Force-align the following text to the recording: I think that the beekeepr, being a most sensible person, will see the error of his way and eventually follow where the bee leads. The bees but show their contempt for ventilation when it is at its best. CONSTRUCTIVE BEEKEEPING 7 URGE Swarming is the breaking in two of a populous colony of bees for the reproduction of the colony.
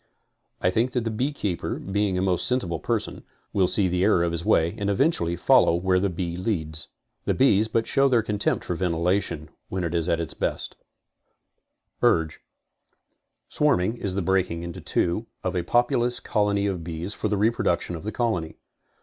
I 0.59 0.71
think 0.71 0.93
that 0.93 1.03
the 1.03 1.11
beekeepr, 1.11 1.91
being 1.91 2.17
a 2.17 2.23
most 2.23 2.47
sensible 2.47 2.79
person, 2.79 3.23
will 3.53 3.67
see 3.67 3.87
the 3.87 4.03
error 4.03 4.23
of 4.23 4.31
his 4.31 4.43
way 4.43 4.73
and 4.79 4.89
eventually 4.89 5.35
follow 5.35 5.75
where 5.75 5.99
the 5.99 6.09
bee 6.09 6.35
leads. 6.37 6.87
The 7.25 7.35
bees 7.35 7.67
but 7.67 7.85
show 7.85 8.09
their 8.09 8.23
contempt 8.23 8.65
for 8.65 8.73
ventilation 8.73 9.51
when 9.69 9.83
it 9.83 9.93
is 9.93 10.09
at 10.09 10.19
its 10.19 10.33
best. 10.33 10.75
CONSTRUCTIVE 11.99 11.99
BEEKEEPING 11.99 12.09
7 12.09 12.13
URGE 12.15 12.41
Swarming 13.55 13.97
is 13.97 14.15
the 14.15 14.23
breaking 14.23 14.63
in 14.63 14.73
two 14.73 15.27
of 15.43 15.55
a 15.55 15.63
populous 15.63 16.19
colony 16.19 16.65
of 16.65 16.83
bees 16.83 17.13
for 17.13 17.27
the 17.27 17.37
reproduction 17.37 17.95
of 17.95 18.01
the 18.01 18.11
colony. 18.11 18.57